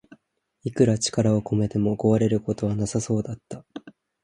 [0.63, 3.63] いくら力を込めても壊れることはなさそうだった